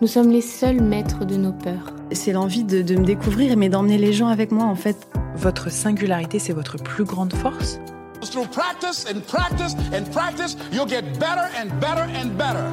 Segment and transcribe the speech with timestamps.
[0.00, 1.94] nous sommes les seuls maîtres de nos peurs.
[2.12, 4.96] C'est l'envie de, de me découvrir, mais d'emmener les gens avec moi en fait.
[5.36, 7.78] Votre singularité, c'est votre plus grande force?
[8.22, 12.64] Through practice and practice and practice, you'll get better and better and better.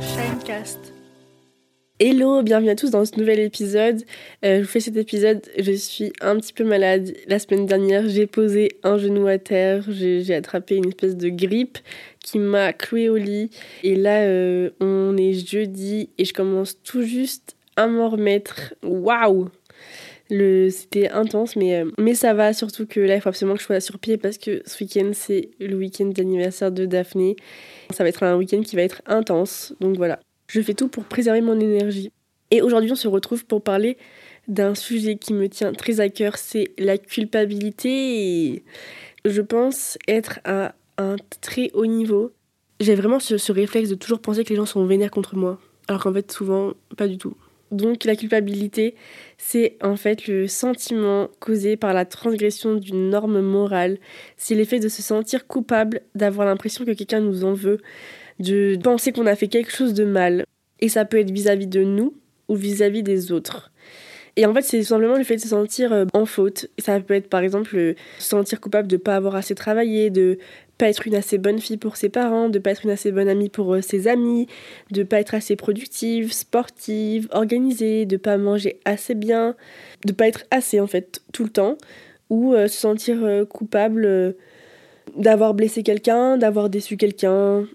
[0.00, 0.92] Shinecast.
[1.98, 4.02] Hello, bienvenue à tous dans ce nouvel épisode.
[4.44, 7.16] Euh, je vous fais cet épisode, je suis un petit peu malade.
[7.26, 11.78] La semaine dernière, j'ai posé un genou à terre, j'ai attrapé une espèce de grippe
[12.26, 13.50] qui m'a cloué au lit.
[13.84, 18.74] Et là, euh, on est jeudi et je commence tout juste à m'en remettre.
[18.82, 19.48] Waouh
[20.28, 22.52] le, c'était intense, mais, euh, mais ça va.
[22.52, 25.12] Surtout que là, il faut absolument que je sois sur pied parce que ce week-end,
[25.12, 27.36] c'est le week-end d'anniversaire de Daphné.
[27.94, 29.72] Ça va être un week-end qui va être intense.
[29.78, 30.18] Donc voilà.
[30.48, 32.10] Je fais tout pour préserver mon énergie.
[32.50, 33.98] Et aujourd'hui, on se retrouve pour parler
[34.48, 38.64] d'un sujet qui me tient très à cœur, c'est la culpabilité.
[39.24, 42.32] Je pense être à un très haut niveau.
[42.80, 46.02] J'ai vraiment ce, réflexe de toujours penser que les gens sont vénères contre moi, alors
[46.02, 47.34] qu'en fait, souvent, pas du tout.
[47.72, 48.94] Donc la culpabilité,
[49.38, 53.98] c'est en fait le sentiment causé par la transgression d'une norme morale.
[54.36, 57.78] C'est l'effet de se sentir coupable, d'avoir l'impression que quelqu'un nous en veut,
[58.38, 60.44] de penser qu'on a fait quelque chose de mal.
[60.80, 62.14] Et ça peut être vis-à-vis de nous
[62.48, 63.72] ou vis-à-vis des autres.
[64.36, 66.68] Et en fait, c'est simplement le fait de se sentir euh, en faute.
[66.78, 70.10] Ça peut être par exemple euh, se sentir coupable de ne pas avoir assez travaillé,
[70.10, 70.38] de
[70.78, 73.28] pas être une assez bonne fille pour ses parents, de pas être une assez bonne
[73.28, 74.46] amie pour euh, ses amis,
[74.90, 79.56] de pas être assez productive, sportive, organisée, de pas manger assez bien,
[80.04, 81.78] de pas être assez en fait tout le temps,
[82.28, 84.36] ou euh, se sentir euh, coupable
[85.16, 87.66] d'avoir blessé quelqu'un, d'avoir déçu quelqu'un.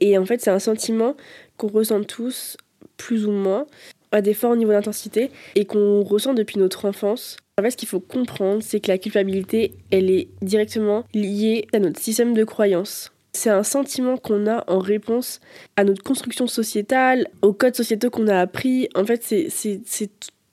[0.00, 1.16] Et en fait, c'est un sentiment
[1.56, 2.56] qu'on ressent tous,
[2.96, 3.66] plus ou moins,
[4.12, 7.36] à des forts niveaux d'intensité, et qu'on ressent depuis notre enfance.
[7.60, 11.78] En fait, ce qu'il faut comprendre, c'est que la culpabilité, elle est directement liée à
[11.78, 13.12] notre système de croyance.
[13.34, 15.40] C'est un sentiment qu'on a en réponse
[15.76, 18.88] à notre construction sociétale, aux codes sociétaux qu'on a appris.
[18.94, 20.10] En fait, c'est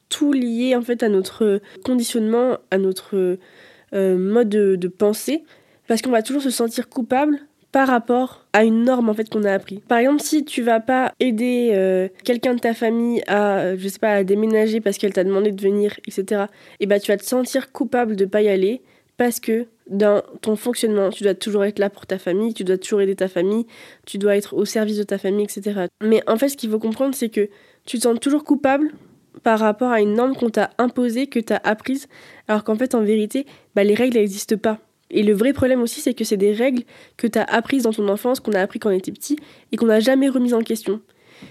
[0.09, 3.37] tout lié en fait à notre conditionnement, à notre
[3.93, 5.45] euh, mode de, de pensée,
[5.87, 7.39] parce qu'on va toujours se sentir coupable
[7.71, 9.79] par rapport à une norme en fait qu'on a appris.
[9.87, 13.87] Par exemple, si tu vas pas aider euh, quelqu'un de ta famille à, euh, je
[13.87, 16.45] sais pas, à déménager parce qu'elle t'a demandé de venir, etc.
[16.79, 18.81] Et bah tu vas te sentir coupable de pas y aller
[19.17, 22.77] parce que dans ton fonctionnement, tu dois toujours être là pour ta famille, tu dois
[22.77, 23.65] toujours aider ta famille,
[24.05, 25.87] tu dois être au service de ta famille, etc.
[26.01, 27.49] Mais en fait, ce qu'il faut comprendre, c'est que
[27.85, 28.91] tu te sens toujours coupable
[29.43, 32.07] par rapport à une norme qu'on t'a imposée, que t'as apprise,
[32.47, 33.45] alors qu'en fait, en vérité,
[33.75, 34.79] bah, les règles n'existent pas.
[35.09, 36.83] Et le vrai problème aussi, c'est que c'est des règles
[37.15, 39.37] que tu as apprises dans ton enfance, qu'on a appris quand on était petit,
[39.71, 41.01] et qu'on n'a jamais remises en question.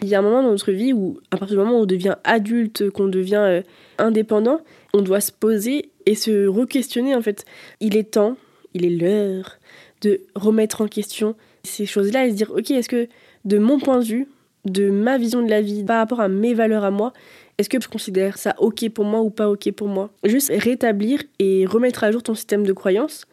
[0.03, 1.87] Il y a un moment dans notre vie où, à partir du moment où on
[1.87, 3.63] devient adulte, qu'on devient euh,
[3.99, 4.61] indépendant,
[4.93, 7.45] on doit se poser et se re-questionner en fait.
[7.81, 8.37] Il est temps,
[8.75, 9.59] il est l'heure
[10.03, 13.09] de remettre en question ces choses-là et se dire, ok, est-ce que
[13.45, 14.29] de mon point de vue,
[14.65, 17.13] de ma vision de la vie, par rapport à mes valeurs à moi,
[17.59, 20.11] est-ce que je considère ça ok pour moi ou pas ok pour moi?
[20.25, 23.25] Juste rétablir et remettre à jour ton système de croyances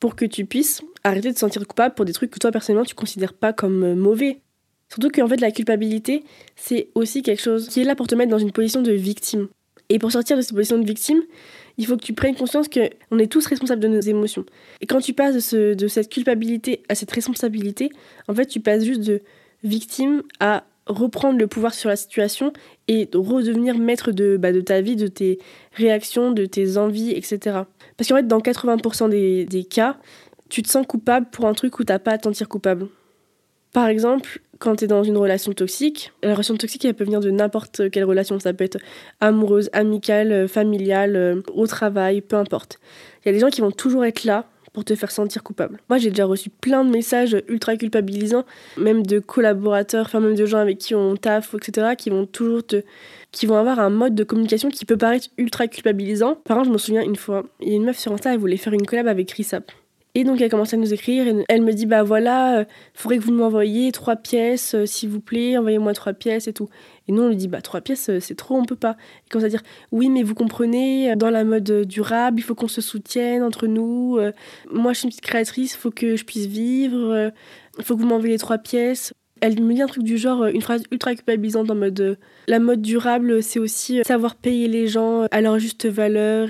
[0.00, 2.84] pour que tu puisses arrêter de te sentir coupable pour des trucs que toi personnellement
[2.84, 4.40] tu considères pas comme euh, mauvais.
[4.90, 6.24] Surtout qu'en fait la culpabilité,
[6.56, 9.48] c'est aussi quelque chose qui est là pour te mettre dans une position de victime.
[9.90, 11.22] Et pour sortir de cette position de victime,
[11.78, 14.44] il faut que tu prennes conscience que on est tous responsables de nos émotions.
[14.80, 17.90] Et quand tu passes de, ce- de cette culpabilité à cette responsabilité,
[18.28, 19.20] en fait tu passes juste de
[19.64, 22.52] victime à reprendre le pouvoir sur la situation
[22.86, 25.38] et de redevenir maître de, bah, de ta vie, de tes
[25.72, 27.58] réactions, de tes envies, etc.
[27.98, 29.98] Parce qu'en fait, dans 80% des, des cas,
[30.48, 32.86] tu te sens coupable pour un truc où t'as pas à te sentir coupable.
[33.74, 37.20] Par exemple, quand tu es dans une relation toxique, la relation toxique, elle peut venir
[37.20, 38.38] de n'importe quelle relation.
[38.40, 38.78] Ça peut être
[39.20, 42.78] amoureuse, amicale, euh, familiale, euh, au travail, peu importe.
[43.22, 45.78] Il y a des gens qui vont toujours être là pour te faire sentir coupable.
[45.88, 48.44] Moi, j'ai déjà reçu plein de messages ultra culpabilisants,
[48.76, 52.64] même de collaborateurs, enfin même de gens avec qui on taffe, etc., qui vont toujours
[52.64, 52.82] te...
[53.32, 56.36] qui vont avoir un mode de communication qui peut paraître ultra culpabilisant.
[56.44, 58.40] Par exemple, je me souviens une fois, il y a une meuf sur Insta, elle
[58.40, 59.70] voulait faire une collab avec Risap.
[60.18, 63.18] Et donc elle commence à nous écrire, et elle me dit bah voilà, euh, faudrait
[63.18, 66.68] que vous m'envoyiez trois pièces, euh, s'il vous plaît, envoyez-moi trois pièces et tout.
[67.06, 68.96] Et nous on lui dit bah trois pièces euh, c'est trop, on peut pas.
[69.24, 69.62] Et commence à dire
[69.92, 74.18] oui mais vous comprenez, dans la mode durable, il faut qu'on se soutienne entre nous.
[74.72, 77.30] moi je suis une petite créatrice, faut que je puisse vivre, euh,
[77.80, 79.14] faut que vous m'envoyiez trois pièces.
[79.40, 82.18] Elle me dit un truc du genre, une phrase ultra culpabilisante en mode
[82.48, 86.48] La mode durable, c'est aussi savoir payer les gens à leur juste valeur.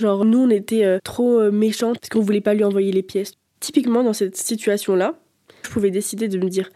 [0.00, 3.34] Genre, nous, on était trop méchants parce qu'on voulait pas lui envoyer les pièces.
[3.60, 5.14] Typiquement, dans cette situation-là,
[5.62, 6.70] je pouvais décider de me dire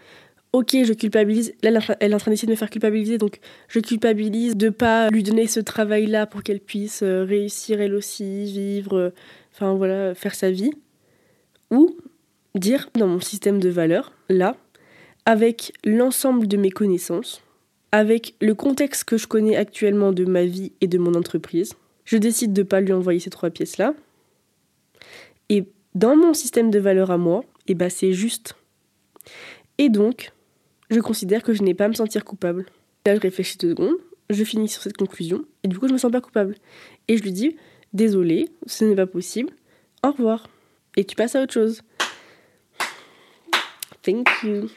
[0.52, 1.52] Ok, je culpabilise.
[1.62, 5.08] Là, elle est en train d'essayer de me faire culpabiliser, donc je culpabilise de pas
[5.08, 9.12] lui donner ce travail-là pour qu'elle puisse réussir elle aussi, vivre,
[9.52, 10.70] enfin voilà, faire sa vie.
[11.72, 11.96] Ou
[12.54, 14.56] dire dans mon système de valeurs, là,
[15.26, 17.42] avec l'ensemble de mes connaissances,
[17.90, 21.72] avec le contexte que je connais actuellement de ma vie et de mon entreprise,
[22.04, 23.94] je décide de ne pas lui envoyer ces trois pièces-là.
[25.48, 25.64] Et
[25.94, 28.56] dans mon système de valeurs à moi, eh ben c'est juste.
[29.78, 30.32] Et donc,
[30.90, 32.66] je considère que je n'ai pas à me sentir coupable.
[33.06, 33.96] Là, je réfléchis deux secondes,
[34.30, 36.56] je finis sur cette conclusion, et du coup, je me sens pas coupable.
[37.08, 37.56] Et je lui dis,
[37.92, 39.50] désolé, ce n'est pas possible,
[40.04, 40.48] au revoir.
[40.96, 41.82] Et tu passes à autre chose.
[44.02, 44.68] Thank you.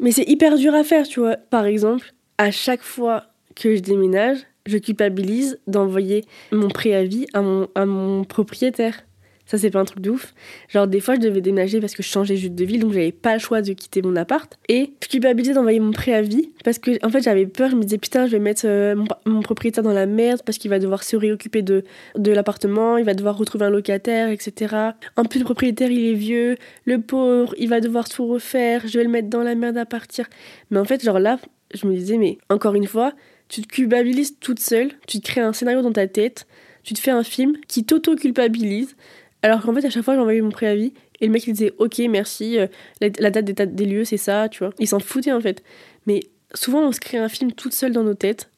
[0.00, 1.36] Mais c'est hyper dur à faire, tu vois.
[1.36, 7.68] Par exemple, à chaque fois que je déménage, je culpabilise d'envoyer mon préavis à mon,
[7.74, 9.02] à mon propriétaire.
[9.48, 10.34] Ça, c'est pas un truc de ouf.
[10.68, 13.12] Genre, des fois, je devais déménager parce que je changeais juste de ville, donc j'avais
[13.12, 14.58] pas le choix de quitter mon appart.
[14.68, 17.70] Et je culpabilisais d'envoyer mon préavis parce que, en fait, j'avais peur.
[17.70, 18.94] Je me disais, putain, je vais mettre euh,
[19.24, 23.06] mon, propriétaire dans la merde parce qu'il va devoir se réoccuper de, de l'appartement, il
[23.06, 24.76] va devoir retrouver un locataire, etc.
[25.16, 28.98] En plus, le propriétaire, il est vieux, le pauvre, il va devoir tout refaire, je
[28.98, 30.26] vais le mettre dans la merde à partir.
[30.70, 31.38] Mais en fait, genre là,
[31.72, 33.14] je me disais, mais encore une fois,
[33.48, 36.46] tu te culpabilises toute seule, tu te crées un scénario dans ta tête,
[36.82, 38.94] tu te fais un film qui t'auto-culpabilise
[39.42, 41.98] alors qu'en fait, à chaque fois, j'envoyais mon préavis et le mec il disait Ok,
[42.10, 42.66] merci, euh,
[43.00, 44.72] la, date des, des lieux, c'est ça, tu vois.
[44.78, 45.62] Il s'en foutait en fait.
[46.06, 46.20] Mais
[46.54, 48.50] souvent, on se crée un film toute seule dans nos têtes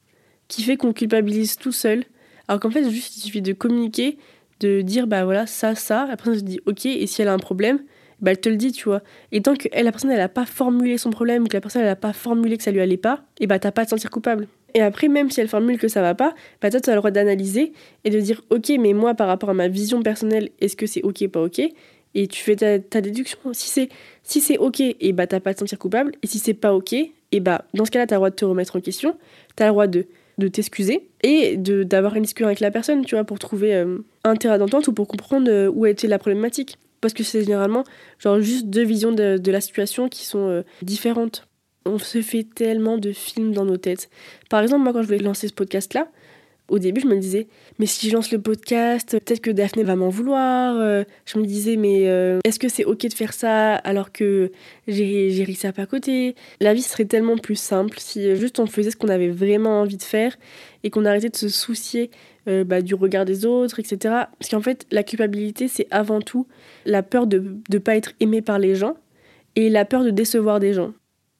[0.49, 2.05] qui fait qu'on culpabilise tout seul.
[2.49, 4.19] Alors qu'en fait, juste, il suffit de communiquer,
[4.61, 6.07] de dire Bah voilà, ça, ça.
[6.07, 7.81] La personne se dit Ok, et si elle a un problème,
[8.21, 9.03] bah, elle te le dit, tu vois.
[9.33, 11.83] Et tant que elle, la personne, elle a pas formulé son problème, que la personne,
[11.83, 13.91] elle a pas formulé que ça lui allait pas, et bah, t'as pas à te
[13.91, 14.47] sentir coupable.
[14.75, 16.99] Et après, même si elle formule que ça va pas, bah, toi, tu as le
[16.99, 17.73] droit d'analyser
[18.05, 21.03] et de dire, ok, mais moi, par rapport à ma vision personnelle, est-ce que c'est
[21.03, 21.61] ok, pas ok?
[22.15, 23.39] Et tu fais ta, déduction.
[23.53, 23.89] Si c'est
[24.23, 26.13] si c'est ok, et bah, t'as pas à te sentir coupable.
[26.23, 28.35] Et si c'est pas ok, et bah, dans ce cas-là, tu as le droit de
[28.35, 29.17] te remettre en question,
[29.57, 30.07] tu as le droit de
[30.41, 34.35] de t'excuser et d'avoir une discussion avec la personne, tu vois, pour trouver euh, un
[34.35, 37.85] terrain d'entente ou pour comprendre euh, où était la problématique parce que c'est généralement
[38.19, 41.47] genre juste deux visions de, la situation qui sont euh, différentes.
[41.87, 44.11] On se fait tellement de films dans nos têtes.
[44.51, 46.09] Par exemple, moi quand je voulais lancer ce podcast-là,
[46.71, 49.97] au début je me disais, mais si je lance le podcast, peut-être que Daphné va
[49.97, 50.77] m'en vouloir.
[50.79, 54.53] Euh, je me disais, mais euh, est-ce que c'est ok de faire ça alors que
[54.89, 56.35] j'ai ri ça pas à côté?
[56.61, 59.97] La vie serait tellement plus simple si juste on faisait ce qu'on avait vraiment envie
[59.97, 60.37] de faire
[60.83, 62.11] et qu'on arrêtait de se soucier
[62.49, 63.99] euh, bah, du regard des autres, etc.
[64.39, 66.47] Parce qu'en fait, la culpabilité, c'est avant tout
[66.87, 68.97] la peur de ne pas être aimé par les gens
[69.57, 70.93] et la peur de décevoir des gens.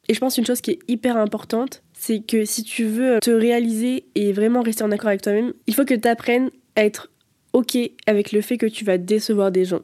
[0.09, 3.31] Et je pense une chose qui est hyper importante, c'est que si tu veux te
[3.31, 7.11] réaliser et vraiment rester en accord avec toi-même, il faut que tu apprennes à être
[7.53, 7.77] OK
[8.07, 9.83] avec le fait que tu vas décevoir des gens.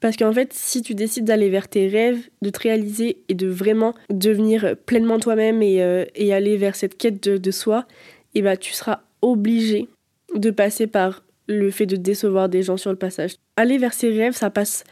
[0.00, 3.46] Parce qu'en fait, si tu décides d'aller vers tes rêves, de te réaliser et de
[3.46, 7.86] vraiment devenir pleinement toi-même et, euh, aller vers cette quête de, soi,
[8.34, 9.88] eh bah, tu seras obligé
[10.34, 13.34] de passer par le fait de décevoir des gens sur le passage.
[13.58, 14.84] Aller vers ses rêves, ça passe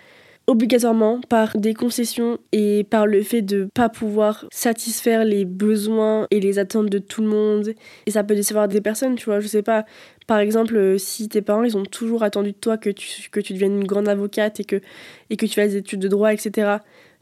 [0.47, 6.41] obligatoirement par des concessions et par le fait de pas pouvoir satisfaire les besoins et
[6.41, 7.75] les attentes de tout le monde
[8.07, 9.85] et ça peut décevoir des personnes tu vois je sais pas
[10.27, 13.41] par exemple euh, si tes parents ils ont toujours attendu de toi que tu, que
[13.41, 14.81] tu deviennes une grande avocate et que
[15.31, 16.79] et que tu fasses des études de droit etc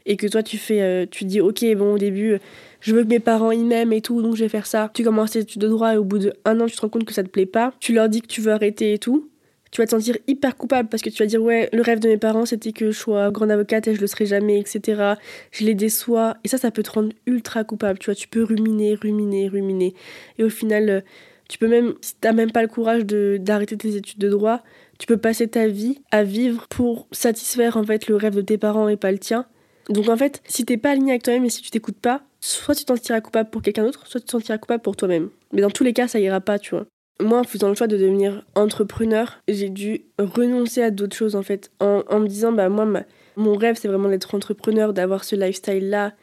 [0.07, 2.39] et que toi tu fais euh, tu dis ok bon au début
[2.81, 4.89] je veux que mes parents ils m'aiment et tout, donc je vais faire ça.
[4.93, 7.05] Tu commences tes études de droit et au bout d'un an, tu te rends compte
[7.05, 7.73] que ça te plaît pas.
[7.79, 9.29] Tu leur dis que tu veux arrêter et tout.
[9.71, 12.07] Tu vas te sentir hyper coupable parce que tu vas dire ouais, le rêve de
[12.07, 15.13] mes parents c'était que je sois grande avocate et je le serai jamais, etc.
[15.51, 16.37] Je les déçois.
[16.43, 17.99] Et ça, ça peut te rendre ultra coupable.
[17.99, 19.93] Tu vois, tu peux ruminer, ruminer, ruminer.
[20.37, 21.01] Et au final, euh,
[21.49, 24.63] tu peux même, si t'as même pas le courage d'arrêter tes études de droit,
[24.99, 28.57] tu peux passer ta vie à vivre pour satisfaire en fait le rêve de tes
[28.57, 29.45] parents et pas le tien.
[29.89, 32.75] Donc en fait, si t'es pas aligné avec toi-même et si tu t'écoutes pas, soit
[32.75, 35.29] tu t'en sentiras coupable pour quelqu'un d'autre, soit tu t'en sentiras coupable pour toi-même.
[35.51, 36.85] Mais dans tous les cas, ça ira pas, tu vois.
[37.21, 41.43] Moi, en faisant le choix de devenir entrepreneur, j'ai dû renoncer à d'autres choses en
[41.43, 41.71] fait.
[41.79, 42.87] En, me disant, bah moi,
[43.35, 46.13] mon rêve, c'est vraiment d'être entrepreneur, d'avoir ce lifestyle-là.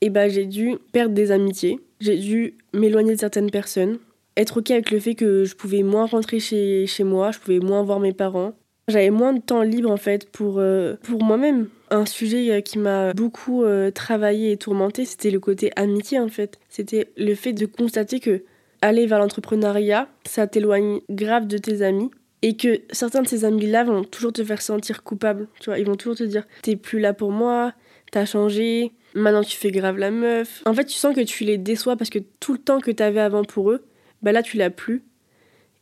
[0.00, 3.98] Et bah j'ai dû perdre des amitiés, j'ai dû m'éloigner de certaines personnes,
[4.36, 7.60] être ok avec le fait que je pouvais moins rentrer chez, chez moi, je pouvais
[7.60, 8.54] moins voir mes parents.
[8.86, 11.68] J'avais moins de temps libre en fait pour, euh, pour moi-même.
[11.90, 16.28] Un sujet euh, qui m'a beaucoup euh, travaillé et tourmenté, c'était le côté amitié en
[16.28, 16.58] fait.
[16.68, 18.42] C'était le fait de constater que
[18.86, 22.10] aller vers l'entrepreneuriat, ça t'éloigne grave de tes amis
[22.42, 25.48] et que certains de ces amis-là vont toujours te faire sentir coupable.
[25.60, 27.72] Tu vois, ils vont toujours te dire t'es plus là pour moi,
[28.10, 30.62] t'as changé, Maintenant, tu fais grave la meuf.
[30.66, 33.20] En fait, tu sens que tu les déçois parce que tout le temps que t'avais
[33.20, 33.84] avant pour eux,
[34.22, 35.04] bah là, tu l'as plus.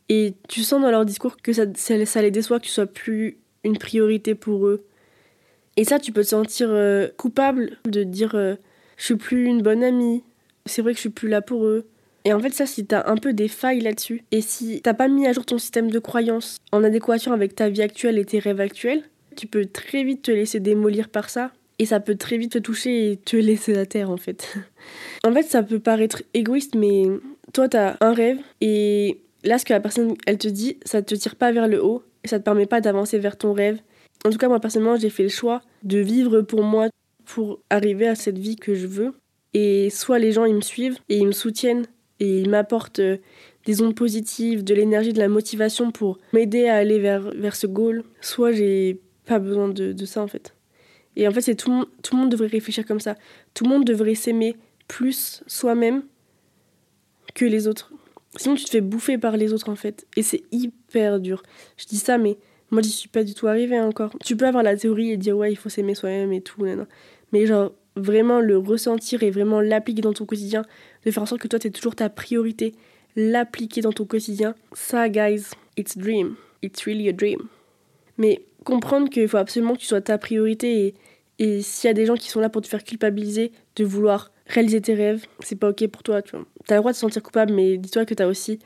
[0.07, 1.65] Et tu sens dans leur discours que ça,
[2.21, 4.85] les déçoit, que tu sois plus une priorité pour eux.
[5.77, 8.55] Et ça, tu peux te sentir euh, coupable de dire euh,
[8.97, 10.23] je suis plus une bonne amie,
[10.67, 11.87] c'est vrai que je suis plus là pour eux.
[12.25, 15.07] Et en fait, ça, si t'as un peu des failles là-dessus, et si t'as pas
[15.07, 18.39] mis à jour ton système de croyance en adéquation avec ta vie actuelle et tes
[18.39, 19.03] rêves actuels,
[19.35, 21.51] tu peux très vite te laisser démolir par ça.
[21.79, 24.57] Et ça peut très vite te toucher et te laisser à terre, en fait.
[25.25, 27.03] en fait, ça peut paraître égoïste, mais
[27.51, 31.15] toi, t'as un rêve, et là, ce que la personne, elle te dit, ça te
[31.15, 33.79] tire pas vers le haut, et ça te permet pas d'avancer vers ton rêve.
[34.25, 36.87] En tout cas, moi, personnellement, j'ai fait le choix de vivre pour moi,
[37.25, 39.13] pour arriver à cette vie que je veux.
[39.53, 41.85] Et soit les gens, ils me suivent et ils me soutiennent
[42.23, 43.17] et ils m'apportent euh,
[43.65, 47.67] des ondes positives, de l'énergie, de la motivation pour m'aider à aller vers, vers ce
[47.67, 50.53] goal, soit j'ai pas besoin de, ça en fait.
[51.15, 53.15] Et en fait, c'est tout, tout le monde devrait réfléchir comme ça.
[53.53, 54.55] Tout le monde devrait s'aimer
[54.87, 56.03] plus soi-même
[57.35, 57.91] que les autres.
[58.37, 60.07] Sinon, tu te fais bouffer par les autres en fait.
[60.15, 61.43] Et c'est hyper dur.
[61.77, 62.37] Je dis ça, mais
[62.71, 64.11] moi, j'y suis pas du tout arrivée encore.
[64.23, 66.65] Tu peux avoir la théorie et dire ouais, il faut s'aimer soi-même et tout.
[67.31, 70.63] Mais genre, vraiment le ressentir et vraiment l'appliquer dans ton quotidien,
[71.05, 72.73] de faire en sorte que toi, tu toujours ta priorité,
[73.15, 74.55] l'appliquer dans ton quotidien.
[74.73, 76.35] Ça, guys, it's a dream.
[76.61, 77.47] It's really a dream.
[78.17, 80.93] Mais comprendre qu'il faut absolument que tu sois ta priorité et,
[81.39, 84.31] et s'il y a des gens qui sont là pour te faire culpabiliser de vouloir
[84.47, 86.45] réaliser tes rêves, c'est pas ok pour toi, tu vois.
[86.65, 88.59] T'as le droit de te sentir coupable, mais dis-toi que t'as aussi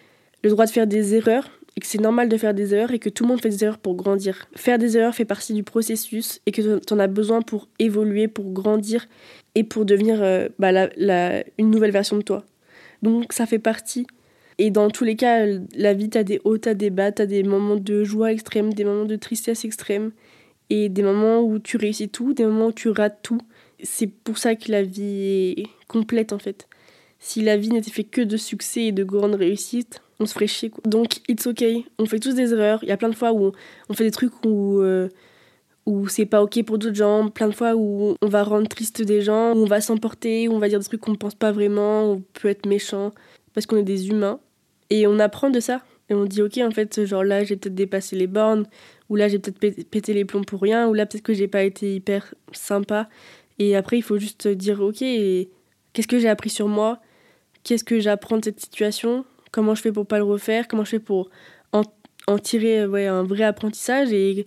[0.44, 2.98] le droit de faire des erreurs et que c'est normal de faire des erreurs et
[2.98, 4.48] que tout le monde fait des erreurs pour grandir.
[4.56, 8.28] Faire des erreurs fait partie du processus et que tu en as besoin pour évoluer,
[8.28, 9.08] pour grandir
[9.54, 10.72] et pour devenir euh, bah,
[11.60, 12.44] une nouvelle version de toi.
[13.04, 14.08] Donc ça fait partie.
[14.58, 17.44] Et dans tous les cas, la vie, t'as des hauts, t'as des bas, t'as des
[17.44, 20.14] moments de joie extrême, des moments de tristesse extrême
[20.72, 23.40] et des moments où tu réussis tout, des moments où tu rates tout.
[23.84, 26.68] C'est pour ça que la vie est complète en fait.
[27.28, 30.48] Si la vie n'était fait que de succès et de grandes réussites, on se ferait
[30.48, 30.70] chier.
[30.70, 30.82] Quoi.
[30.88, 31.62] Donc, it's ok.
[32.00, 32.80] On fait tous des erreurs.
[32.84, 33.52] Il y a plein de fois où
[33.90, 35.10] on, fait des trucs où, euh,
[35.86, 37.28] où c'est pas ok pour d'autres gens.
[37.28, 40.54] Plein de fois où on va rendre triste des gens, où on va s'emporter, où
[40.54, 43.12] on va dire des trucs qu'on ne pense pas vraiment, on peut être méchant
[43.54, 44.40] parce qu'on est des humains.
[44.90, 45.82] Et on apprend de ça.
[46.10, 48.68] Et on dit, ok, en fait, genre là, j'ai peut-être dépassé les bornes,
[49.10, 51.64] ou là, j'ai peut-être pété les plombs pour rien, ou là, peut-être que j'ai pas
[51.64, 53.10] été hyper sympa.
[53.60, 57.02] Et après, il faut juste dire, ok, qu'est-ce que j'ai appris sur moi?
[57.64, 60.92] Qu'est-ce que j'apprends de cette situation comment je fais pour pas le refaire, comment je
[60.92, 61.30] fais pour
[61.74, 61.84] en,
[62.28, 64.46] en tirer ouais, un vrai apprentissage et,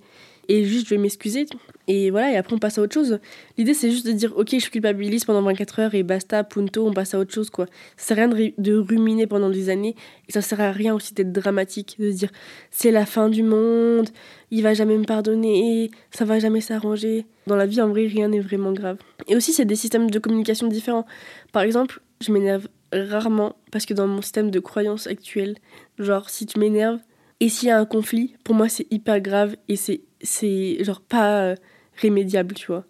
[0.48, 1.46] et juste je vais m'excuser.
[1.86, 3.18] Et voilà, et après on passe à autre chose.
[3.56, 6.92] L'idée c'est juste de dire ok, je culpabilise pendant 24 heures et basta, punto, on
[6.92, 7.66] passe à autre chose quoi.
[7.96, 9.94] Ça sert à rien de, ruminer pendant des années
[10.28, 12.30] et ça sert à rien aussi d'être dramatique, de se dire
[12.70, 14.08] c'est la fin du monde,
[14.50, 17.26] il va jamais me pardonner, ça va jamais s'arranger.
[17.46, 18.98] Dans la vie en vrai, rien n'est vraiment grave.
[19.28, 21.06] Et aussi, c'est des systèmes de communication différents.
[21.52, 25.56] Par exemple, je m'énerve rarement parce que dans mon système de croyance actuel,
[25.98, 27.00] genre si tu m'énerves
[27.40, 31.00] et s'il y a un conflit, pour moi c'est hyper grave et c'est c'est genre
[31.00, 31.54] pas euh,
[31.96, 32.84] rémédiable, tu vois.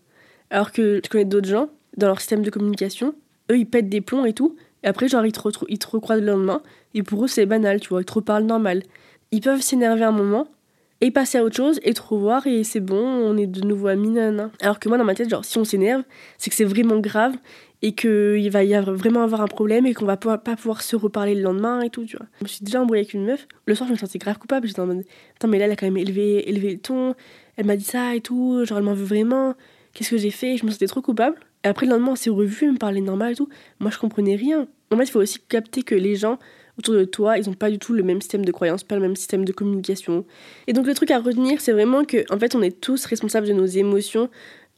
[0.51, 3.15] Alors que je connais d'autres gens dans leur système de communication,
[3.51, 6.63] eux ils pètent des plombs et tout, et après genre ils te, recroisent le lendemain
[6.95, 8.83] et pour eux c'est banal, tu vois, ils te reparlent normal.
[9.33, 10.49] Ils peuvent s'énerver un moment
[11.01, 13.87] et passer à autre chose et te revoir et c'est bon, on est de nouveau
[13.87, 14.51] amis, nanana.
[14.61, 16.03] Alors que moi dans ma tête, genre si on s'énerve,
[16.37, 17.37] c'est que c'est vraiment grave
[17.83, 20.97] et qu'il va y avoir vraiment avoir un problème et qu'on va pas, pouvoir se
[20.97, 22.27] reparler le lendemain et tout, tu vois.
[22.41, 23.47] Je me suis déjà embrouillée avec une meuf.
[23.67, 24.67] Le soir, je me sentais grave coupable.
[24.67, 25.05] J'étais en mode,
[25.37, 27.15] attends, mais là, elle a quand même élevé, élevé le ton.
[27.57, 28.65] Elle m'a dit ça et tout.
[28.65, 29.55] Genre, elle m'en veut vraiment.
[29.95, 30.57] Qu'est-ce que j'ai fait?
[30.57, 31.37] Je me sentais trop coupable.
[31.65, 33.49] Et après, le lendemain, on s'est revus, elle me parlait normal et tout.
[33.81, 34.67] Moi, je comprenais rien.
[34.91, 36.39] En fait, il faut aussi capter que les gens
[36.79, 39.03] autour de toi, ils n'ont pas du tout le même système de croyance, pas le
[39.03, 40.25] même système de communication.
[40.67, 43.47] Et donc, le truc à retenir, c'est vraiment que, en fait, on est tous responsables
[43.47, 44.31] de nos émotions,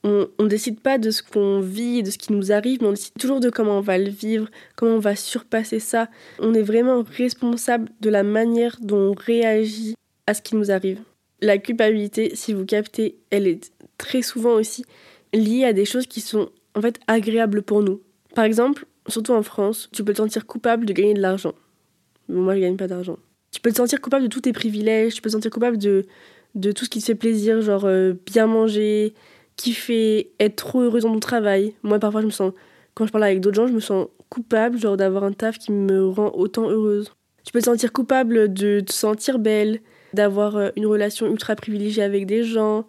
[0.04, 2.92] on ne décide pas de ce qu'on vit, de ce qui nous arrive, mais on
[2.92, 6.08] décide toujours de comment on va le vivre, comment on va surpasser ça.
[6.40, 9.94] On est vraiment responsable de la manière dont on réagit
[10.26, 11.00] à ce qui nous arrive.
[11.40, 14.84] La culpabilité, si vous captez, elle est très souvent aussi
[15.32, 18.00] liée à des choses qui sont en fait agréables pour nous.
[18.34, 21.54] Par exemple, surtout en France, tu peux te sentir coupable de gagner de l'argent.
[22.28, 23.18] Moi, je gagne pas d'argent.
[23.52, 26.06] Tu peux te sentir coupable de tous tes privilèges, tu peux te sentir coupable de,
[26.54, 29.14] de tout ce qui te fait plaisir, genre euh, bien manger,
[29.56, 31.74] kiffer, être trop heureuse dans ton travail.
[31.82, 32.52] Moi, parfois, je me sens,
[32.94, 35.72] quand je parle avec d'autres gens, je me sens coupable, genre d'avoir un taf qui
[35.72, 37.12] me rend autant heureuse.
[37.44, 39.80] Tu peux te sentir coupable de te sentir belle,
[40.14, 42.86] d'avoir euh, une relation ultra privilégiée avec des gens.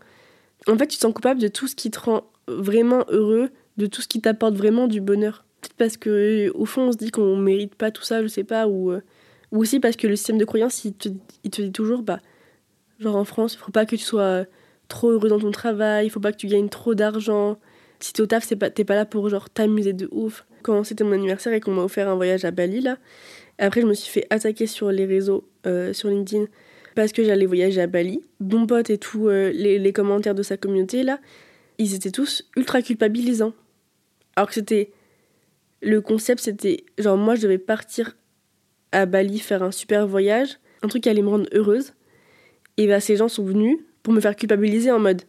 [0.68, 3.86] En fait, tu te sens coupable de tout ce qui te rend vraiment heureux, de
[3.88, 5.46] tout ce qui t'apporte vraiment du bonheur.
[5.62, 8.44] Peut-être parce que au fond, on se dit qu'on mérite pas tout ça, je sais
[8.44, 9.02] pas, ou, euh,
[9.52, 11.10] ou aussi parce que le système de croyance, il te,
[11.44, 12.20] il te dit toujours, bah,
[13.00, 14.46] genre en France, il faut pas que tu sois
[14.94, 17.58] trop heureux dans ton travail, il faut pas que tu gagnes trop d'argent.
[18.00, 20.46] si t'es au taf, c'est pas, t'es pas là pour genre t'amuser de ouf.
[20.62, 22.98] Quand c'était mon anniversaire et qu'on m'a offert un voyage à Bali, là,
[23.58, 26.46] après je me suis fait attaquer sur les réseaux, euh, sur LinkedIn,
[26.96, 28.22] parce que j'allais voyager à Bali.
[28.40, 31.20] Bon pote et tout, euh, les, les commentaires de sa communauté, là,
[31.80, 33.54] ils étaient tous ultra culpabilisants.
[34.36, 34.92] Alors que c'était.
[35.86, 38.16] Le concept, c'était genre, moi, je devais partir
[38.94, 41.94] à Bali faire un super voyage, un truc qui allait me rendre heureuse.
[42.78, 45.24] Et bah, ces gens sont venus pour me faire culpabiliser en mode.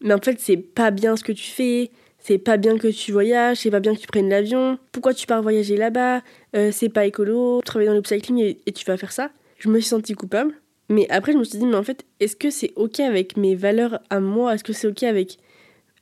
[0.00, 3.12] Mais en fait, c'est pas bien ce que tu fais, c'est pas bien que tu
[3.12, 6.22] voyages, c'est pas bien que tu prennes l'avion, pourquoi tu pars voyager là-bas,
[6.56, 9.30] euh, c'est pas écolo, travailler dans l'upcycling et, et tu vas faire ça.
[9.58, 10.54] Je me suis sentie coupable.
[10.88, 13.54] Mais après, je me suis dit, mais en fait, est-ce que c'est ok avec mes
[13.54, 14.54] valeurs à moi?
[14.54, 15.38] Est-ce que c'est ok avec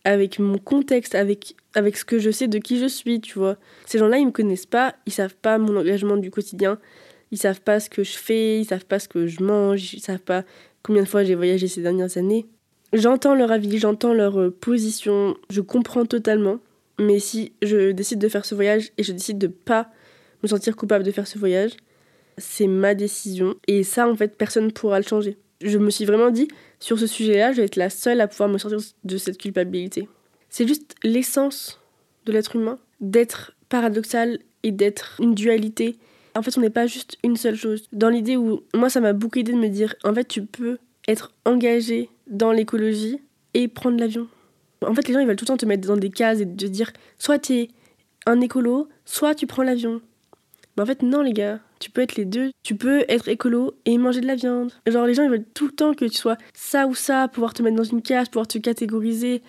[0.05, 3.57] avec mon contexte, avec, avec ce que je sais de qui je suis, tu vois?
[3.87, 6.79] Ces gens-là, ils me connaissent pas, ils savent pas mon engagement du quotidien,
[7.31, 10.01] ils savent pas ce que je fais, ils savent pas ce que je mange, ils
[10.01, 10.45] savent pas
[10.83, 12.47] combien de fois j'ai voyagé ces dernières années.
[12.93, 16.59] J'entends leur avis, j'entends leur euh, position, je comprends totalement,
[16.99, 19.91] mais si je décide de faire ce voyage et je décide de pas
[20.43, 21.73] me sentir coupable de faire ce voyage,
[22.39, 25.39] c'est ma décision et ça en fait personne ne pourra le changer.
[25.63, 26.49] Je me suis vraiment dit,
[26.81, 30.09] sur ce sujet-là, je vais être la seule à pouvoir me sortir de cette culpabilité.
[30.51, 31.81] C'est juste l'essence
[32.27, 35.97] de l'être humain, d'être paradoxal et d'être une dualité.
[36.35, 37.85] En fait, on n'est pas juste une seule chose.
[37.93, 40.79] Dans l'idée où, moi, ça m'a beaucoup aidé de me dire, en fait, tu peux
[41.09, 43.21] être engagé dans l'écologie
[43.55, 44.29] et prendre l'avion.
[44.87, 46.47] En fait, les gens, ils veulent tout le temps te mettre dans des cases et
[46.47, 47.69] te dire, soit tu es
[48.27, 50.01] un écolo, soit tu prends l'avion.
[50.77, 52.51] Mais en fait, non, les gars, tu peux être les deux.
[52.63, 54.73] Tu peux être écolo et manger de la viande.
[54.87, 57.53] Genre, les gens, ils veulent tout le temps que tu sois ça ou ça, pouvoir
[57.53, 59.43] te mettre dans une case, pouvoir te catégoriser.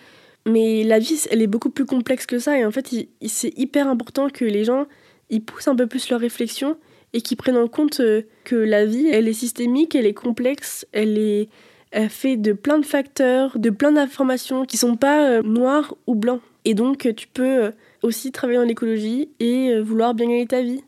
[0.46, 2.58] Mais la vie, elle est beaucoup plus complexe que ça.
[2.58, 2.94] Et en fait,
[3.26, 4.86] c'est hyper important que les gens,
[5.30, 6.76] ils poussent un peu plus leur réflexion
[7.12, 10.86] et qu'ils prennent en compte euh, que la vie, elle est systémique, elle est complexe,
[10.92, 11.48] elle est
[11.96, 16.16] elle fait de plein de facteurs, de plein d'informations qui sont pas euh, noirs ou
[16.16, 16.40] blancs.
[16.64, 17.70] Et donc, tu peux euh,
[18.02, 20.82] aussi travailler dans l'écologie et vouloir bien gagner ta vie.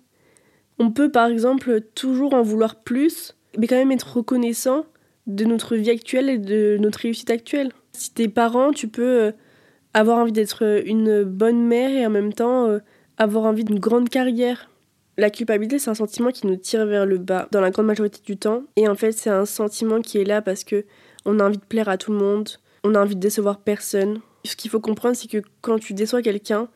[0.81, 4.85] On peut par exemple toujours en vouloir plus, mais quand même être reconnaissant
[5.27, 7.73] de notre vie actuelle et de notre réussite actuelle.
[7.93, 9.33] Si t'es parent, tu peux euh,
[9.95, 12.79] avoir envie d'être une bonne mère et en même temps euh,
[13.19, 14.71] avoir envie d'une grande carrière.
[15.19, 18.21] La culpabilité, c'est un sentiment qui nous tire vers le bas dans la grande majorité
[18.25, 18.65] du temps.
[18.77, 20.85] Et en fait, c'est un sentiment qui est là parce que
[21.25, 22.51] on a envie de plaire à tout le monde,
[22.85, 24.21] on a envie de décevoir personne.
[24.45, 26.69] Ce qu'il faut comprendre, c'est que quand tu déçois quelqu'un,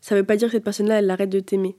[0.00, 1.76] ça veut pas dire que cette personne-là, elle arrête de t'aimer.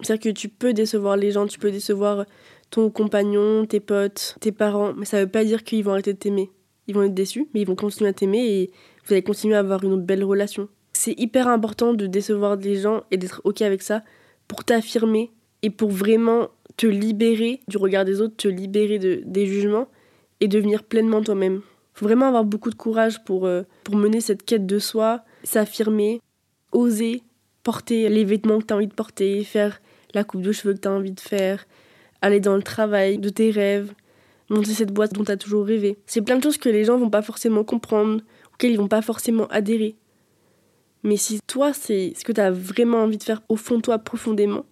[0.00, 2.24] C'est-à-dire que tu peux décevoir les gens, tu peux décevoir
[2.70, 6.18] ton compagnon, tes potes, tes parents, mais ça veut pas dire qu'ils vont arrêter de
[6.18, 6.50] t'aimer.
[6.88, 8.70] Ils vont être déçus, mais ils vont continuer à t'aimer et
[9.04, 10.68] vous allez continuer à avoir une belle relation.
[11.04, 14.04] C'est hyper important de décevoir des gens et d'être ok avec ça
[14.46, 19.46] pour t'affirmer et pour vraiment te libérer du regard des autres, te libérer de, des
[19.46, 19.88] jugements
[20.38, 21.62] et devenir pleinement toi-même.
[21.92, 26.20] Faut vraiment avoir beaucoup de courage pour, euh, pour mener cette quête de soi, s'affirmer,
[26.70, 27.24] oser
[27.64, 29.82] porter les vêtements que tu as envie de porter, faire
[30.14, 31.66] la coupe de cheveux que tu as envie de faire,
[32.20, 33.92] aller dans le travail de tes rêves,
[34.50, 35.98] monter cette boîte dont tu as toujours rêvé.
[36.06, 38.20] C'est plein de choses que les gens vont pas forcément comprendre,
[38.54, 39.96] auxquelles ils vont pas forcément adhérer.
[41.02, 43.82] Mais si toi, c'est ce que tu as vraiment envie de faire au fond de
[43.82, 44.64] toi profondément,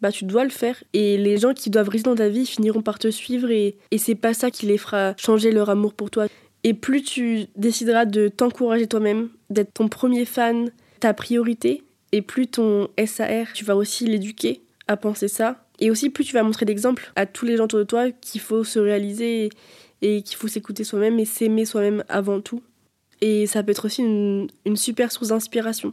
[0.00, 0.82] bah tu dois le faire.
[0.92, 3.98] Et les gens qui doivent rester dans ta vie finiront par te suivre et, et
[3.98, 6.26] c'est pas ça qui les fera changer leur amour pour toi.
[6.64, 12.46] Et plus tu décideras de t'encourager toi-même, d'être ton premier fan, ta priorité, et plus
[12.46, 15.64] ton SAR, tu vas aussi l'éduquer à penser ça.
[15.80, 18.40] Et aussi, plus tu vas montrer d'exemple à tous les gens autour de toi qu'il
[18.40, 19.50] faut se réaliser
[20.02, 22.62] et qu'il faut s'écouter soi-même et s'aimer soi-même avant tout.
[23.20, 25.92] Et ça peut être aussi une, super source d'inspiration.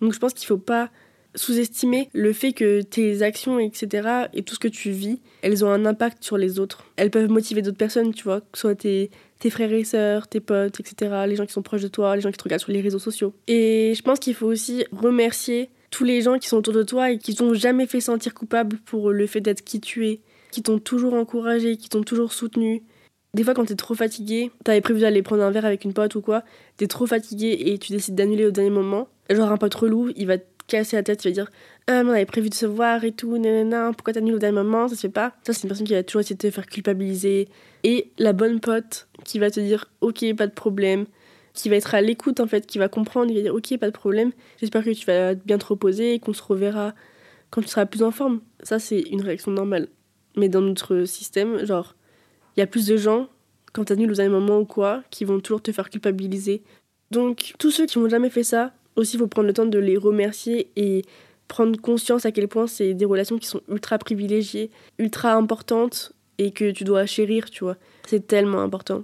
[0.00, 0.90] Donc je pense qu'il ne faut pas
[1.34, 5.70] sous-estimer le fait que tes actions, etc., et tout ce que tu vis, elles ont
[5.70, 6.84] un impact sur les autres.
[6.96, 10.28] Elles peuvent motiver d'autres personnes, tu vois, que ce soit tes, tes frères et sœurs,
[10.28, 12.62] tes potes, etc., les gens qui sont proches de toi, les gens qui te regardent
[12.62, 13.34] sur les réseaux sociaux.
[13.48, 17.10] Et je pense qu'il faut aussi remercier tous les gens qui sont autour de toi
[17.10, 20.62] et qui t'ont jamais fait sentir coupable pour le fait d'être qui tu es, qui
[20.62, 22.82] t'ont toujours encouragé, qui t'ont toujours soutenu.
[23.34, 26.14] Des fois, quand t'es trop fatigué, t'avais prévu d'aller prendre un verre avec une pote
[26.14, 26.44] ou quoi,
[26.76, 29.08] t'es trop fatigué et tu décides d'annuler au dernier moment.
[29.28, 31.50] Genre, un pote relou, il va te casser la tête, il va dire
[31.88, 34.62] Ah, mais on avait prévu de se voir et tout, nanana, pourquoi t'annules au dernier
[34.62, 35.32] moment, ça se fait pas.
[35.44, 37.48] Ça, c'est une personne qui va toujours essayer de te faire culpabiliser.
[37.82, 41.06] Et la bonne pote qui va te dire Ok, pas de problème,
[41.54, 43.86] qui va être à l'écoute en fait, qui va comprendre, qui va dire ok, pas
[43.86, 46.94] de problème, j'espère que tu vas bien te reposer et qu'on se reverra
[47.50, 48.40] quand tu seras plus en forme.
[48.62, 49.88] Ça, c'est une réaction normale.
[50.36, 51.94] Mais dans notre système, genre,
[52.56, 53.28] il y a plus de gens,
[53.72, 56.62] quand t'annules aux moment ou quoi, qui vont toujours te faire culpabiliser.
[57.10, 59.78] Donc, tous ceux qui n'ont jamais fait ça, aussi, il faut prendre le temps de
[59.78, 61.02] les remercier et
[61.48, 66.52] prendre conscience à quel point c'est des relations qui sont ultra privilégiées, ultra importantes et
[66.52, 67.76] que tu dois chérir, tu vois.
[68.06, 69.02] C'est tellement important.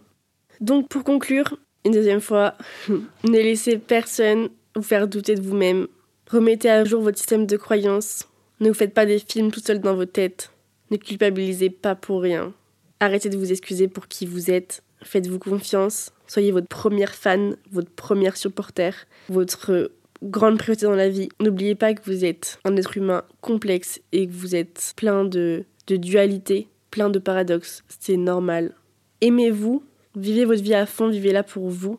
[0.61, 2.55] Donc, pour conclure, une deuxième fois,
[2.89, 5.89] ne laissez personne vous faire douter de vous-même.
[6.31, 8.29] Remettez à jour votre système de croyances.
[8.61, 10.53] Ne vous faites pas des films tout seul dans vos têtes.
[10.91, 12.53] Ne culpabilisez pas pour rien.
[13.01, 14.83] Arrêtez de vous excuser pour qui vous êtes.
[15.03, 16.13] Faites-vous confiance.
[16.27, 19.91] Soyez votre première fan, votre première supporter, votre
[20.23, 21.31] grande priorité dans la vie.
[21.41, 25.65] N'oubliez pas que vous êtes un être humain complexe et que vous êtes plein de,
[25.89, 27.83] dualité, plein de paradoxes.
[27.89, 28.75] C'est normal.
[29.23, 29.83] Aimez-vous,
[30.15, 31.99] vivez votre vie à fond, vivez là pour vous.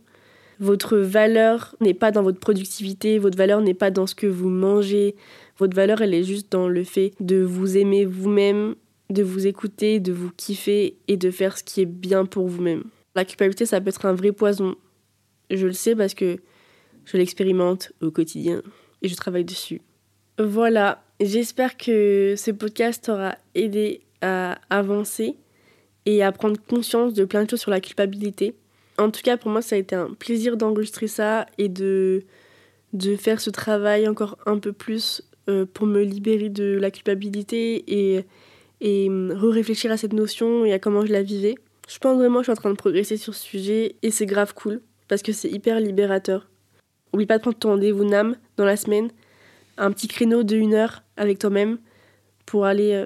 [0.59, 4.49] Votre valeur n'est pas dans votre productivité, votre valeur n'est pas dans ce que vous
[4.49, 5.15] mangez.
[5.57, 8.75] Votre valeur, elle est juste dans le fait de vous aimer vous-même,
[9.11, 12.83] de vous écouter, de vous kiffer et de faire ce qui est bien pour vous-même.
[13.15, 14.75] La culpabilité, ça peut être un vrai poison.
[15.49, 16.37] Je le sais parce que
[17.05, 18.61] je l'expérimente au quotidien
[19.01, 19.81] et je travaille dessus.
[20.39, 25.35] Voilà, j'espère que ce podcast aura aidé à avancer
[26.05, 28.55] et à prendre conscience de plein de choses sur la culpabilité.
[28.97, 32.23] En tout cas, pour moi, ça a été un plaisir d'enregistrer ça et de,
[32.93, 37.83] de faire ce travail encore un peu plus euh, pour me libérer de la culpabilité
[37.87, 38.25] et,
[38.81, 41.55] et euh, réfléchir à cette notion et à comment je la vivais.
[41.87, 44.25] Je pense vraiment que je suis en train de progresser sur ce sujet et c'est
[44.25, 46.49] grave cool parce que c'est hyper libérateur.
[47.13, 49.09] Oublie pas de prendre ton rendez-vous NAM dans la semaine,
[49.77, 51.77] un petit créneau de une heure avec toi-même
[52.45, 53.05] pour aller euh,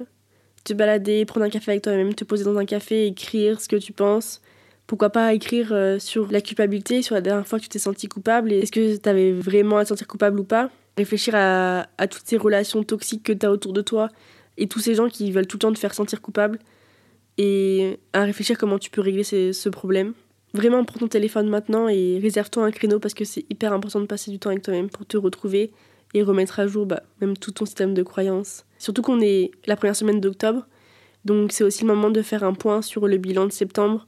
[0.64, 3.76] te balader, prendre un café avec toi-même, te poser dans un café, écrire ce que
[3.76, 4.42] tu penses.
[4.88, 8.08] Pourquoi pas écrire euh, sur la culpabilité, sur la dernière fois que tu t'es senti
[8.08, 10.70] coupable et est-ce que tu avais vraiment à te sentir coupable ou pas?
[10.96, 14.10] Réfléchir à, à toutes ces relations toxiques que tu as autour de toi
[14.58, 16.60] et tous ces gens qui veulent tout le temps te faire sentir coupable
[17.38, 20.14] et à réfléchir comment tu peux régler ce problème.
[20.54, 24.06] Vraiment, prends ton téléphone maintenant et réserve-toi un créneau parce que c'est hyper important de
[24.06, 25.72] passer du temps avec toi-même pour te retrouver
[26.14, 28.66] et remettre à jour bah, même tout ton système de croyances.
[28.78, 30.66] Surtout qu'on est la première semaine d'octobre,
[31.26, 34.08] donc c'est aussi le moment de faire un point sur le bilan de septembre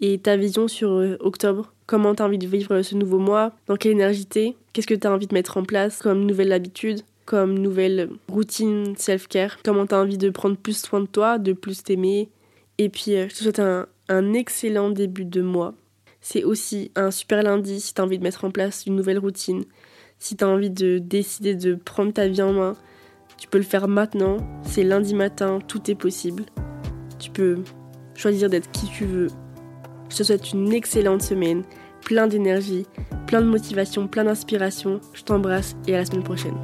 [0.00, 1.72] et ta vision sur euh, octobre.
[1.86, 3.52] Comment tu as envie de vivre ce nouveau mois?
[3.66, 4.56] Dans quelle énergie t'es?
[4.74, 7.00] Qu'est-ce que tu as envie de mettre en place comme nouvelle habitude?
[7.28, 11.52] Comme nouvelle routine self-care Comment tu as envie de prendre plus soin de toi, de
[11.52, 12.30] plus t'aimer
[12.78, 15.74] Et puis, euh, je te souhaite un, un excellent début de mois.
[16.22, 19.18] C'est aussi un super lundi si tu as envie de mettre en place une nouvelle
[19.18, 19.64] routine,
[20.18, 22.72] si tu as envie de décider de prendre ta vie en main.
[23.36, 26.44] Tu peux le faire maintenant, c'est lundi matin, tout est possible.
[27.18, 27.58] Tu peux
[28.14, 29.28] choisir d'être qui tu veux.
[30.08, 31.62] Je te souhaite une excellente semaine,
[32.00, 32.86] plein d'énergie,
[33.26, 35.02] plein de motivation, plein d'inspiration.
[35.12, 36.56] Je t'embrasse et à la semaine prochaine.